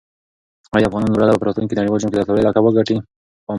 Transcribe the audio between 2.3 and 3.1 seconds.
لقب وګټي؟